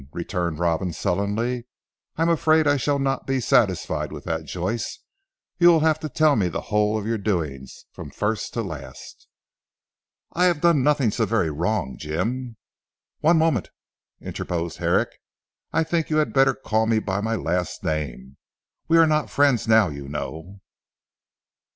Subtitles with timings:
[0.13, 1.67] returned Robin sullenly.
[2.15, 4.97] "I am afraid I shall not be satisfied with that Joyce.
[5.59, 9.27] You will have to tell me the whole of your doings, from first to last."
[10.33, 12.57] "I have done nothing so very wrong Jim"
[13.21, 13.69] "One moment,"
[14.19, 15.21] interposed Herrick,
[15.71, 18.37] "I think you had better call me by my last name.
[18.87, 20.61] We are not friends now you know."